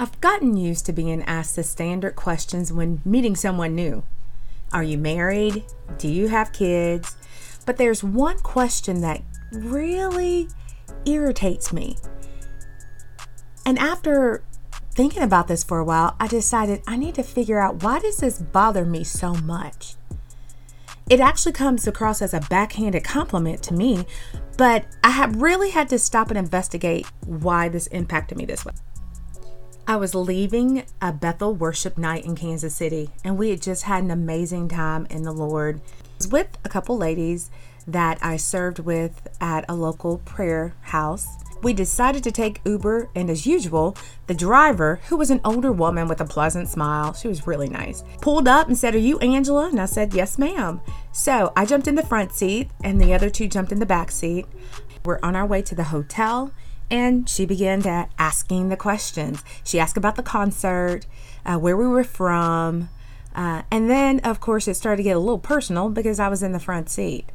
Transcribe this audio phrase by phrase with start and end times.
[0.00, 4.04] I've gotten used to being asked the standard questions when meeting someone new
[4.72, 5.64] Are you married?
[5.98, 7.16] Do you have kids?
[7.66, 10.48] But there's one question that really
[11.04, 11.96] irritates me.
[13.66, 14.44] And after
[14.92, 18.18] thinking about this for a while, I decided I need to figure out why does
[18.18, 19.96] this bother me so much?
[21.10, 24.06] It actually comes across as a backhanded compliment to me,
[24.56, 28.74] but I have really had to stop and investigate why this impacted me this way.
[29.88, 34.04] I was leaving a Bethel worship night in Kansas City, and we had just had
[34.04, 35.80] an amazing time in the Lord.
[35.80, 37.50] I was with a couple ladies
[37.86, 41.26] that I served with at a local prayer house.
[41.62, 46.06] We decided to take Uber, and as usual, the driver, who was an older woman
[46.06, 49.70] with a pleasant smile, she was really nice, pulled up and said, Are you Angela?
[49.70, 50.82] And I said, Yes, ma'am.
[51.12, 54.10] So I jumped in the front seat, and the other two jumped in the back
[54.10, 54.44] seat.
[55.06, 56.52] We're on our way to the hotel,
[56.90, 59.42] and she began to asking the questions.
[59.64, 61.06] She asked about the concert,
[61.44, 62.88] uh, where we were from,
[63.34, 66.42] uh, and then of course it started to get a little personal because I was
[66.42, 67.26] in the front seat.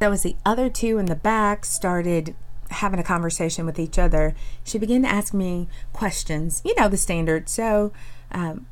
[0.00, 2.34] That was the other two in the back started
[2.70, 4.34] having a conversation with each other.
[4.64, 7.48] She began to ask me questions, you know, the standard.
[7.48, 7.92] So,
[8.32, 8.66] um,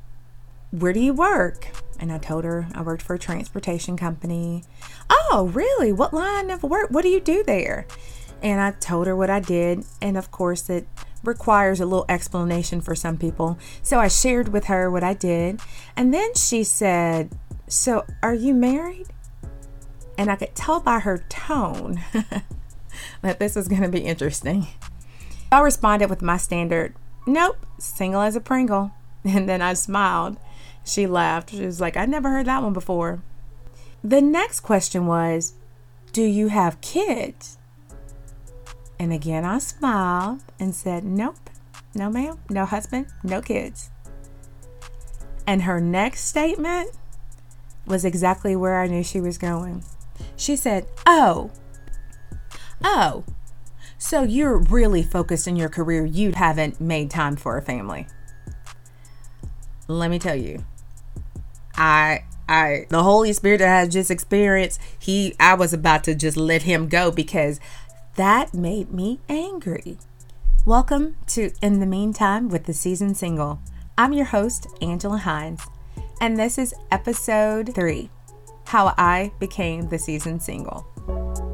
[0.70, 1.68] where do you work?
[1.98, 4.64] And I told her I worked for a transportation company.
[5.10, 5.92] Oh, really?
[5.92, 6.90] What line of work?
[6.90, 7.86] What do you do there?
[8.42, 9.84] And I told her what I did.
[10.00, 10.86] And of course, it
[11.22, 13.58] requires a little explanation for some people.
[13.82, 15.60] So I shared with her what I did.
[15.96, 17.30] And then she said,
[17.66, 19.08] So are you married?
[20.16, 22.00] And I could tell by her tone
[23.22, 24.66] that this was going to be interesting.
[25.50, 26.94] I responded with my standard,
[27.26, 28.92] Nope, single as a Pringle.
[29.24, 30.38] And then I smiled.
[30.84, 31.50] She laughed.
[31.50, 33.20] She was like, I never heard that one before.
[34.02, 35.54] The next question was,
[36.12, 37.57] Do you have kids?
[38.98, 41.50] And again, I smiled and said, Nope,
[41.94, 43.90] no, ma'am, no husband, no kids.
[45.46, 46.90] And her next statement
[47.86, 49.84] was exactly where I knew she was going.
[50.36, 51.50] She said, Oh,
[52.82, 53.24] oh,
[53.98, 56.04] so you're really focused in your career.
[56.06, 58.06] You haven't made time for a family.
[59.88, 60.64] Let me tell you,
[61.74, 66.36] I I the Holy Spirit that I just experienced, he I was about to just
[66.36, 67.58] let him go because
[68.18, 69.96] that made me angry.
[70.66, 73.60] Welcome to In the Meantime with the Season Single.
[73.96, 75.64] I'm your host, Angela Hines,
[76.20, 78.10] and this is episode three
[78.64, 81.47] How I Became the Season Single.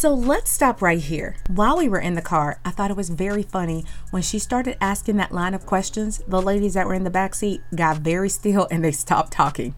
[0.00, 1.36] So let's stop right here.
[1.48, 4.78] While we were in the car, I thought it was very funny when she started
[4.80, 6.22] asking that line of questions.
[6.26, 9.74] The ladies that were in the back seat got very still and they stopped talking.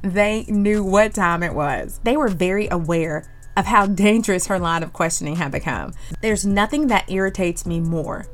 [0.00, 1.98] They knew what time it was.
[2.04, 5.92] They were very aware of how dangerous her line of questioning had become.
[6.20, 8.26] There's nothing that irritates me more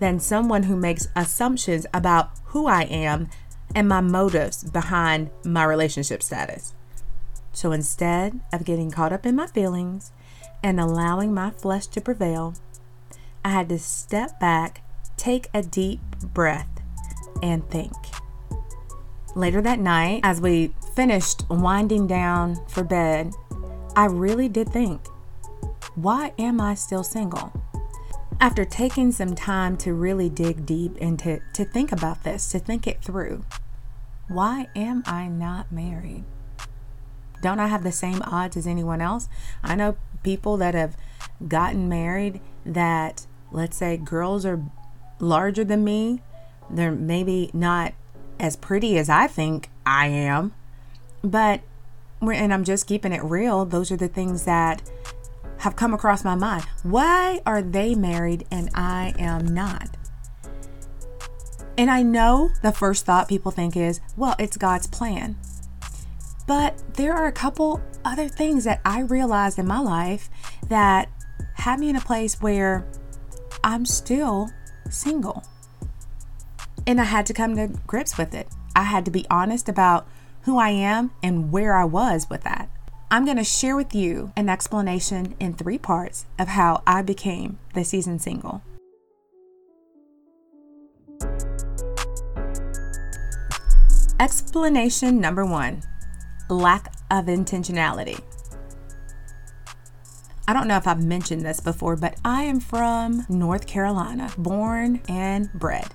[0.00, 3.28] than someone who makes assumptions about who I am
[3.72, 6.74] and my motives behind my relationship status.
[7.52, 10.10] So instead of getting caught up in my feelings,
[10.62, 12.54] and allowing my flesh to prevail,
[13.44, 14.82] I had to step back,
[15.16, 16.00] take a deep
[16.34, 16.80] breath,
[17.42, 17.92] and think.
[19.34, 23.32] Later that night, as we finished winding down for bed,
[23.94, 25.06] I really did think,
[25.94, 27.52] why am I still single?
[28.40, 32.58] After taking some time to really dig deep and to, to think about this, to
[32.58, 33.44] think it through,
[34.28, 36.24] why am I not married?
[37.42, 39.28] Don't I have the same odds as anyone else?
[39.62, 40.96] I know people that have
[41.46, 44.62] gotten married that, let's say, girls are
[45.20, 46.22] larger than me.
[46.70, 47.94] They're maybe not
[48.38, 50.54] as pretty as I think I am,
[51.22, 51.60] but
[52.20, 53.64] and I'm just keeping it real.
[53.64, 54.82] Those are the things that
[55.58, 56.64] have come across my mind.
[56.82, 59.96] Why are they married and I am not?
[61.76, 65.36] And I know the first thought people think is, well, it's God's plan.
[66.48, 70.30] But there are a couple other things that I realized in my life
[70.68, 71.10] that
[71.52, 72.86] had me in a place where
[73.62, 74.48] I'm still
[74.88, 75.44] single.
[76.86, 78.48] And I had to come to grips with it.
[78.74, 80.08] I had to be honest about
[80.42, 82.70] who I am and where I was with that.
[83.10, 87.58] I'm going to share with you an explanation in three parts of how I became
[87.74, 88.62] the season single.
[94.18, 95.82] Explanation number one
[96.48, 98.20] lack of intentionality.
[100.46, 105.02] I don't know if I've mentioned this before, but I am from North Carolina, born
[105.08, 105.92] and bred.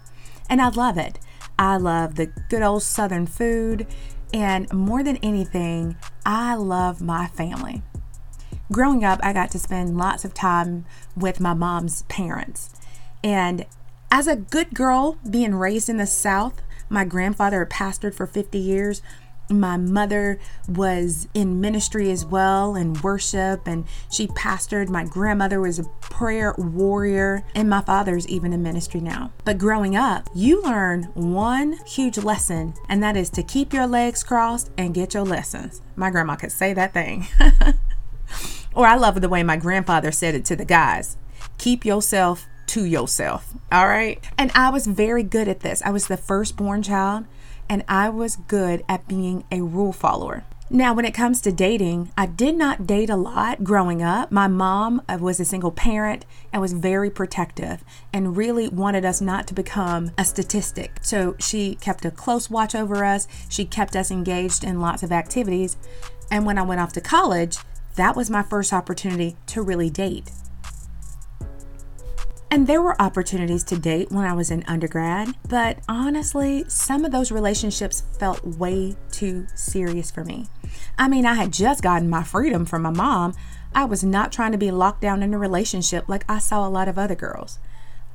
[0.47, 1.17] And I love it.
[1.57, 3.87] I love the good old Southern food.
[4.31, 5.95] And more than anything,
[6.25, 7.81] I love my family.
[8.71, 10.85] growing up, I got to spend lots of time
[11.15, 12.71] with my mom's parents.
[13.23, 13.65] And
[14.11, 19.01] as a good girl, being raised in the South, my grandfather pastored for 50 years.
[19.49, 24.89] My mother was in ministry as well and worship, and she pastored.
[24.89, 29.31] My grandmother was a prayer warrior, and my father's even in ministry now.
[29.45, 34.23] But growing up, you learn one huge lesson, and that is to keep your legs
[34.23, 35.81] crossed and get your lessons.
[35.95, 37.27] My grandma could say that thing.
[38.75, 41.17] or I love the way my grandfather said it to the guys
[41.57, 43.53] keep yourself to yourself.
[43.71, 44.23] All right.
[44.37, 45.81] And I was very good at this.
[45.83, 47.25] I was the firstborn child
[47.69, 50.43] and I was good at being a rule follower.
[50.69, 54.31] Now, when it comes to dating, I did not date a lot growing up.
[54.31, 59.21] My mom uh, was a single parent and was very protective and really wanted us
[59.21, 60.97] not to become a statistic.
[61.03, 63.27] So she kept a close watch over us.
[63.49, 65.77] She kept us engaged in lots of activities.
[66.31, 67.57] And when I went off to college,
[67.95, 70.31] that was my first opportunity to really date.
[72.53, 77.11] And there were opportunities to date when I was in undergrad, but honestly, some of
[77.11, 80.45] those relationships felt way too serious for me.
[80.95, 83.33] I mean, I had just gotten my freedom from my mom.
[83.73, 86.69] I was not trying to be locked down in a relationship like I saw a
[86.69, 87.57] lot of other girls.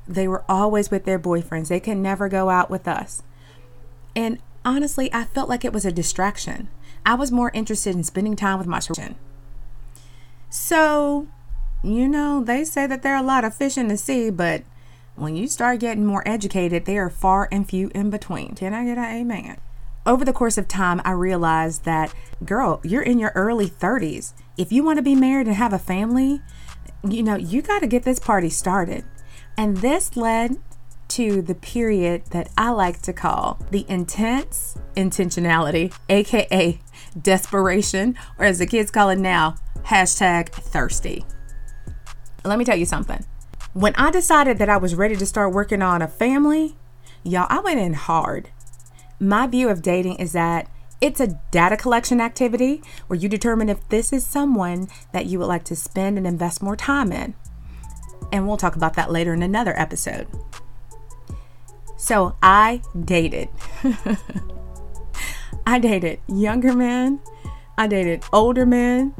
[0.06, 3.25] They were always with their boyfriends, they could never go out with us.
[4.14, 6.69] And honestly, I felt like it was a distraction.
[7.05, 9.17] I was more interested in spending time with my children.
[10.49, 11.26] So,
[11.82, 14.62] you know, they say that there are a lot of fish in the sea, but
[15.14, 18.54] when you start getting more educated, they are far and few in between.
[18.54, 19.58] Can I get an amen?
[20.06, 22.14] Over the course of time, I realized that,
[22.44, 24.32] girl, you're in your early 30s.
[24.56, 26.40] If you want to be married and have a family,
[27.06, 29.04] you know, you got to get this party started.
[29.56, 30.56] And this led
[31.08, 36.80] to the period that I like to call the intense intentionality, aka
[37.20, 41.25] desperation, or as the kids call it now, hashtag thirsty.
[42.44, 43.25] Let me tell you something.
[43.73, 46.76] When I decided that I was ready to start working on a family,
[47.23, 48.50] y'all, I went in hard.
[49.20, 50.69] My view of dating is that
[51.00, 55.46] it's a data collection activity where you determine if this is someone that you would
[55.46, 57.35] like to spend and invest more time in.
[58.32, 60.26] And we'll talk about that later in another episode.
[61.96, 63.49] So I dated.
[65.67, 67.20] I dated younger men,
[67.76, 69.14] I dated older men,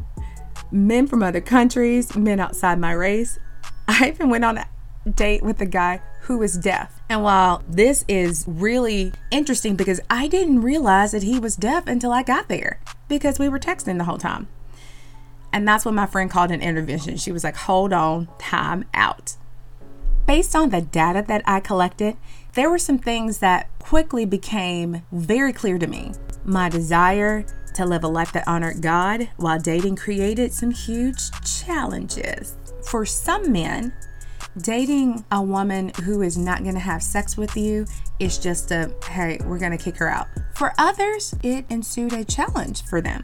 [0.70, 3.38] men from other countries, men outside my race.
[3.88, 4.69] I even went on a
[5.09, 7.00] date with a guy who was deaf.
[7.09, 12.12] And while this is really interesting because I didn't realize that he was deaf until
[12.12, 14.49] I got there because we were texting the whole time.
[15.53, 17.17] And that's what my friend called an intervention.
[17.17, 19.37] She was like, hold on, time out.
[20.26, 22.19] Based on the data that I collected,
[22.53, 26.12] there were some things that quickly became very clear to me.
[26.44, 27.47] My desire
[27.79, 32.57] to live a life that honored God while dating created some huge challenges.
[32.83, 33.93] For some men,
[34.63, 37.87] dating a woman who is not going to have sex with you
[38.19, 40.27] is just a hey, we're going to kick her out.
[40.57, 43.23] For others, it ensued a challenge for them.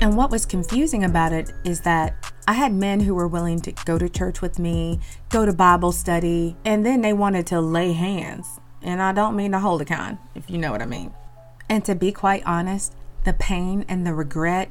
[0.00, 3.70] And what was confusing about it is that I had men who were willing to
[3.84, 4.98] go to church with me,
[5.28, 8.58] go to Bible study, and then they wanted to lay hands.
[8.82, 11.14] And I don't mean to hold a kind, if you know what I mean.
[11.68, 14.70] And to be quite honest, the pain and the regret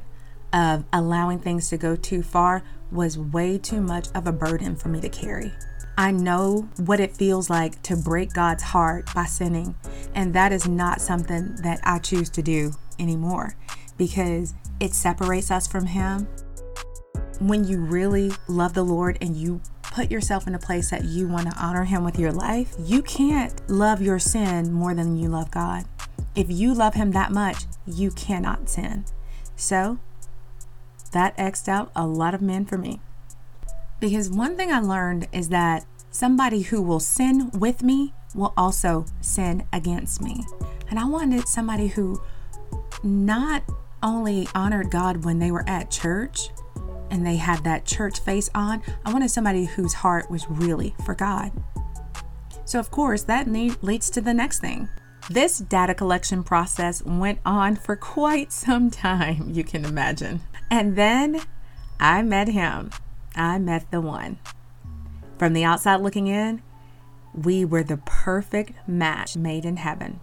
[0.52, 4.88] of allowing things to go too far was way too much of a burden for
[4.88, 5.52] me to carry.
[5.96, 9.74] I know what it feels like to break God's heart by sinning,
[10.14, 13.54] and that is not something that I choose to do anymore
[13.96, 16.26] because it separates us from Him.
[17.38, 21.28] When you really love the Lord and you put yourself in a place that you
[21.28, 25.28] want to honor Him with your life, you can't love your sin more than you
[25.28, 25.84] love God.
[26.34, 29.04] If you love Him that much, you cannot sin.
[29.56, 29.98] So,
[31.12, 33.00] that X'd out a lot of men for me.
[33.98, 39.04] Because one thing I learned is that somebody who will sin with me will also
[39.20, 40.44] sin against me.
[40.88, 42.22] And I wanted somebody who
[43.02, 43.62] not
[44.02, 46.50] only honored God when they were at church
[47.10, 51.14] and they had that church face on, I wanted somebody whose heart was really for
[51.14, 51.52] God.
[52.64, 53.48] So, of course, that
[53.82, 54.88] leads to the next thing
[55.30, 60.40] this data collection process went on for quite some time, you can imagine.
[60.70, 61.40] And then
[62.00, 62.90] I met him.
[63.36, 64.38] I met the one.
[65.38, 66.62] From the outside looking in,
[67.32, 70.18] we were the perfect match made in heaven.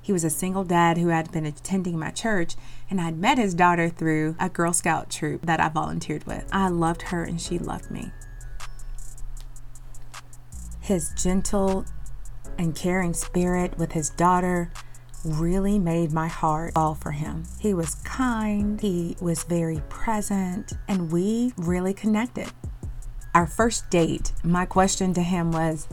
[0.00, 2.54] He was a single dad who had been attending my church,
[2.88, 6.48] and I'd met his daughter through a Girl Scout troop that I volunteered with.
[6.52, 8.12] I loved her, and she loved me.
[10.80, 11.84] His gentle
[12.58, 14.70] and caring spirit with his daughter
[15.24, 17.44] really made my heart fall for him.
[17.58, 22.50] He was kind, he was very present, and we really connected.
[23.34, 25.88] Our first date, my question to him was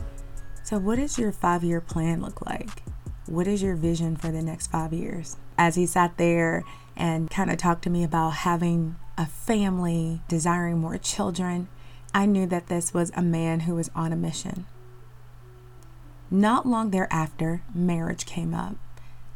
[0.62, 2.82] So, what does your five year plan look like?
[3.26, 5.36] What is your vision for the next five years?
[5.58, 6.64] As he sat there
[6.96, 11.68] and kind of talked to me about having a family, desiring more children,
[12.14, 14.66] I knew that this was a man who was on a mission.
[16.30, 18.76] Not long thereafter, marriage came up,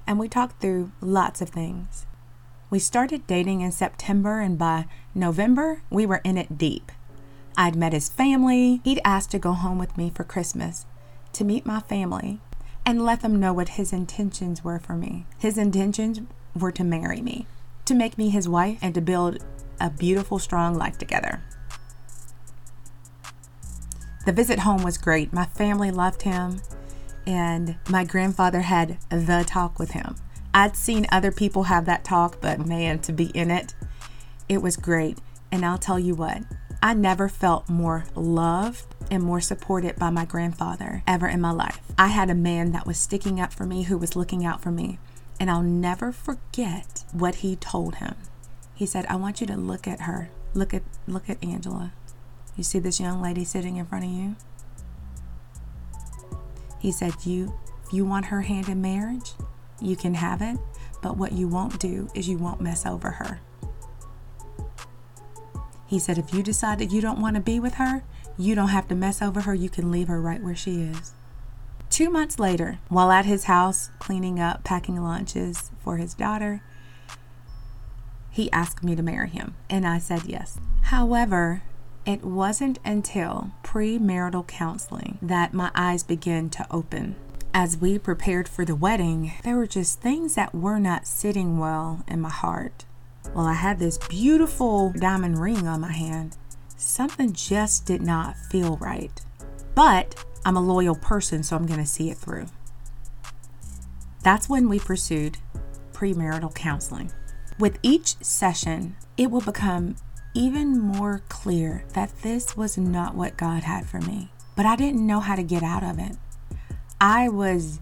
[0.07, 2.07] and we talked through lots of things.
[2.71, 6.91] We started dating in September, and by November, we were in it deep.
[7.57, 8.81] I'd met his family.
[8.85, 10.87] He'd asked to go home with me for Christmas
[11.33, 12.41] to meet my family
[12.85, 15.27] and let them know what his intentions were for me.
[15.39, 16.21] His intentions
[16.55, 17.47] were to marry me,
[17.85, 19.45] to make me his wife, and to build
[19.81, 21.43] a beautiful, strong life together.
[24.25, 25.33] The visit home was great.
[25.33, 26.61] My family loved him,
[27.29, 30.17] and my grandfather had the talk with him.
[30.55, 33.75] I'd seen other people have that talk, but man, to be in it,
[34.49, 35.19] it was great.
[35.53, 36.43] And I'll tell you what,
[36.83, 41.81] I never felt more loved and more supported by my grandfather ever in my life.
[41.99, 44.71] I had a man that was sticking up for me, who was looking out for
[44.71, 44.99] me.
[45.39, 48.15] And I'll never forget what he told him.
[48.75, 50.31] He said, I want you to look at her.
[50.55, 51.93] Look at look at Angela.
[52.57, 54.37] You see this young lady sitting in front of you?
[56.79, 57.55] He said, You
[57.89, 59.33] if you want her hand in marriage,
[59.81, 60.59] you can have it,
[61.01, 63.41] but what you won't do is you won't mess over her.
[65.87, 68.05] He said, if you decide that you don't want to be with her,
[68.37, 69.55] you don't have to mess over her.
[69.55, 71.13] You can leave her right where she is.
[71.89, 76.61] Two months later, while at his house cleaning up, packing lunches for his daughter,
[78.29, 80.61] he asked me to marry him, and I said yes.
[80.83, 81.63] However,
[82.09, 87.15] it wasn't until premarital counseling that my eyes began to open.
[87.53, 92.03] As we prepared for the wedding, there were just things that were not sitting well
[92.09, 92.87] in my heart.
[93.35, 96.39] Well, I had this beautiful diamond ring on my hand.
[96.79, 99.21] Something just did not feel right.
[99.75, 102.47] But I'm a loyal person, so I'm going to see it through.
[104.23, 105.37] That's when we pursued
[105.93, 107.13] premarital counseling.
[107.59, 109.97] With each session, it will become
[110.35, 114.31] even more clear that this was not what God had for me.
[114.57, 116.17] But I didn't know how to get out of it.
[117.01, 117.81] I was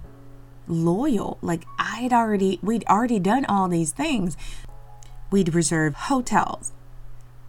[0.68, 1.38] loyal.
[1.40, 4.36] Like I had already, we'd already done all these things.
[5.30, 6.72] We'd reserved hotels.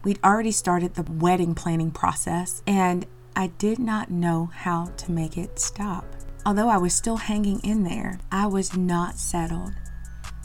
[0.04, 5.38] We'd already started the wedding planning process, and I did not know how to make
[5.38, 6.06] it stop.
[6.46, 9.74] Although I was still hanging in there, I was not settled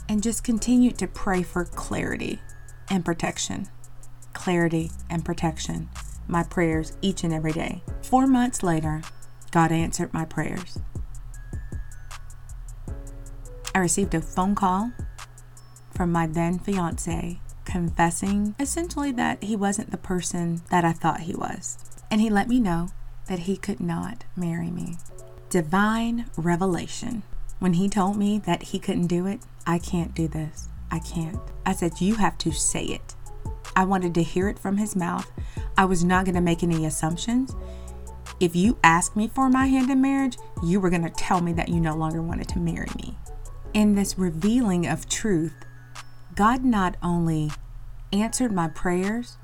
[0.09, 2.41] and just continued to pray for clarity
[2.89, 3.67] and protection.
[4.33, 5.89] Clarity and protection.
[6.27, 7.83] My prayers each and every day.
[8.01, 9.01] Four months later,
[9.51, 10.79] God answered my prayers.
[13.75, 14.91] I received a phone call
[15.91, 21.33] from my then fiance confessing essentially that he wasn't the person that I thought he
[21.33, 21.77] was.
[22.11, 22.89] And he let me know
[23.27, 24.97] that he could not marry me.
[25.49, 27.23] Divine revelation.
[27.59, 30.67] When he told me that he couldn't do it, I can't do this.
[30.91, 31.39] I can't.
[31.65, 33.12] I said, You have to say it.
[33.75, 35.31] I wanted to hear it from his mouth.
[35.77, 37.55] I was not going to make any assumptions.
[38.39, 41.53] If you asked me for my hand in marriage, you were going to tell me
[41.53, 43.17] that you no longer wanted to marry me.
[43.73, 45.53] In this revealing of truth,
[46.35, 47.51] God not only
[48.11, 49.37] answered my prayers,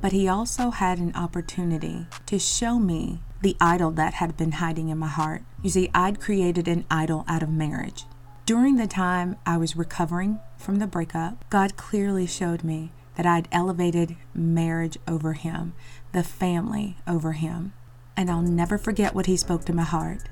[0.00, 4.88] but He also had an opportunity to show me the idol that had been hiding
[4.88, 5.42] in my heart.
[5.62, 8.04] You see, I'd created an idol out of marriage.
[8.46, 13.48] During the time I was recovering from the breakup, God clearly showed me that I'd
[13.52, 15.74] elevated marriage over Him,
[16.12, 17.72] the family over Him.
[18.16, 20.22] And I'll never forget what He spoke to my heart.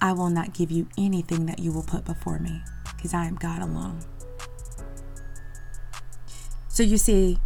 [0.00, 2.62] I will not give you anything that you will put before me,
[2.96, 4.00] because I am God alone.
[6.68, 7.38] So you see,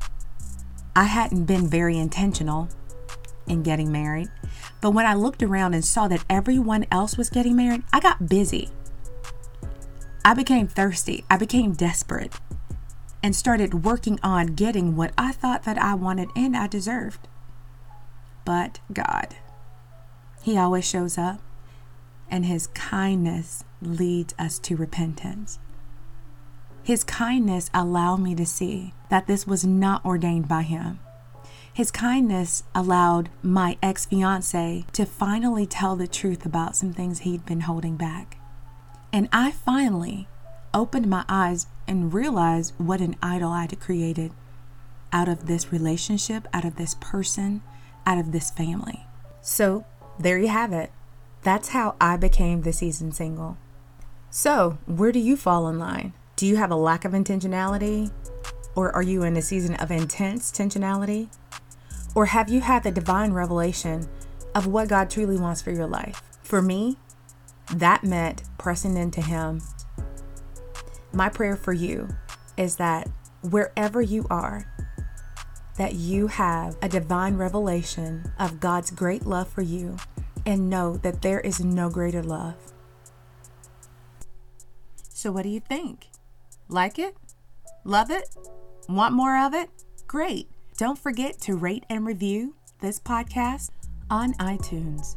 [0.97, 2.69] I hadn't been very intentional
[3.47, 4.29] in getting married.
[4.81, 8.29] But when I looked around and saw that everyone else was getting married, I got
[8.29, 8.71] busy.
[10.25, 11.25] I became thirsty.
[11.31, 12.35] I became desperate
[13.23, 17.27] and started working on getting what I thought that I wanted and I deserved.
[18.45, 19.37] But God,
[20.43, 21.41] He always shows up
[22.31, 25.59] and His kindness leads us to repentance.
[26.83, 31.01] His kindness allowed me to see that this was not ordained by Him.
[31.73, 37.47] His kindness allowed my ex fiance to finally tell the truth about some things he'd
[37.47, 38.39] been holding back.
[39.13, 40.29] And I finally
[40.75, 44.33] opened my eyes and realize what an idol I'd created
[45.13, 47.63] out of this relationship, out of this person,
[48.07, 49.07] out of this family.
[49.41, 49.85] So
[50.19, 50.93] there you have it.
[51.43, 53.57] That's how I became the season single.
[54.31, 56.13] So, where do you fall in line?
[56.37, 58.13] Do you have a lack of intentionality?
[58.75, 61.29] Or are you in a season of intense intentionality?
[62.15, 64.09] Or have you had the divine revelation
[64.55, 66.23] of what God truly wants for your life?
[66.43, 66.97] For me,
[67.73, 69.63] that meant pressing into Him.
[71.13, 72.09] My prayer for you
[72.57, 73.09] is that
[73.43, 74.73] wherever you are,
[75.77, 79.97] that you have a divine revelation of God's great love for you
[80.45, 82.57] and know that there is no greater love.
[85.09, 86.09] So, what do you think?
[86.69, 87.17] Like it?
[87.85, 88.29] Love it?
[88.89, 89.71] Want more of it?
[90.07, 90.49] Great.
[90.77, 93.71] Don't forget to rate and review this podcast
[94.11, 95.17] on iTunes.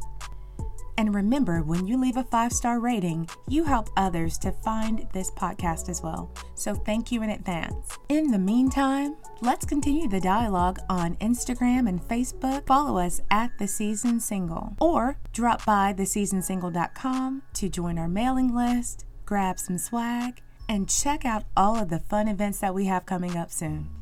[1.02, 5.32] And remember, when you leave a five star rating, you help others to find this
[5.32, 6.30] podcast as well.
[6.54, 7.98] So thank you in advance.
[8.08, 12.68] In the meantime, let's continue the dialogue on Instagram and Facebook.
[12.68, 19.04] Follow us at The Season Single or drop by theseasonsingle.com to join our mailing list,
[19.24, 23.36] grab some swag, and check out all of the fun events that we have coming
[23.36, 24.01] up soon.